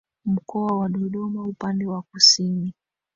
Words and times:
Mkoa 0.25 0.77
wa 0.77 0.89
Dodoma 0.89 1.43
upande 1.43 1.85
wa 1.85 2.01
kusini 2.01 2.73